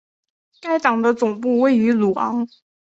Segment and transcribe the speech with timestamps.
[0.59, 2.47] 该党的总部位于鲁昂。